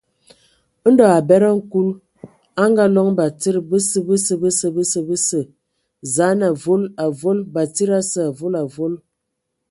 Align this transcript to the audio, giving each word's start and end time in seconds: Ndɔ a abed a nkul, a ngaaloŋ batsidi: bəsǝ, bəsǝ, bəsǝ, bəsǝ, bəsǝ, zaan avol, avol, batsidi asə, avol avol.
Ndɔ 0.91 1.03
a 1.09 1.15
abed 1.21 1.43
a 1.49 1.51
nkul, 1.57 1.89
a 2.61 2.63
ngaaloŋ 2.71 3.07
batsidi: 3.17 3.59
bəsǝ, 3.69 3.97
bəsǝ, 4.07 4.33
bəsǝ, 4.41 4.67
bəsǝ, 4.75 4.99
bəsǝ, 5.07 5.39
zaan 6.15 6.39
avol, 6.49 6.83
avol, 7.05 7.37
batsidi 7.53 7.93
asə, 7.99 8.19
avol 8.29 8.53
avol. 8.63 8.93